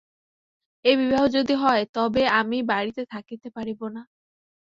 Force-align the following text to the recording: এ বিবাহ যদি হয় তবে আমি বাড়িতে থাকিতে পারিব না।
এ 0.85 0.91
বিবাহ 0.99 1.23
যদি 1.35 1.53
হয় 1.55 1.83
তবে 1.95 2.23
আমি 2.39 2.57
বাড়িতে 2.63 3.01
থাকিতে 3.13 3.47
পারিব 3.49 3.81
না। 3.95 4.01